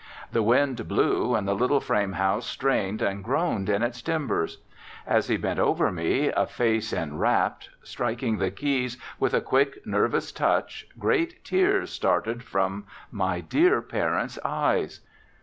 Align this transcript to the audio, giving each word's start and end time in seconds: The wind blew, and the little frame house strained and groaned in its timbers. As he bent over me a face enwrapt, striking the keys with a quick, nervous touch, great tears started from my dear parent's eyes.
The 0.31 0.41
wind 0.41 0.87
blew, 0.87 1.35
and 1.35 1.47
the 1.47 1.53
little 1.53 1.79
frame 1.79 2.13
house 2.13 2.47
strained 2.47 3.03
and 3.03 3.23
groaned 3.23 3.69
in 3.69 3.83
its 3.83 4.01
timbers. 4.01 4.57
As 5.05 5.27
he 5.27 5.37
bent 5.37 5.59
over 5.59 5.91
me 5.91 6.29
a 6.29 6.47
face 6.47 6.91
enwrapt, 6.91 7.69
striking 7.83 8.39
the 8.39 8.49
keys 8.49 8.97
with 9.19 9.35
a 9.35 9.41
quick, 9.41 9.85
nervous 9.85 10.31
touch, 10.31 10.87
great 10.97 11.43
tears 11.43 11.91
started 11.91 12.41
from 12.41 12.87
my 13.11 13.41
dear 13.41 13.79
parent's 13.79 14.39
eyes. 14.43 15.01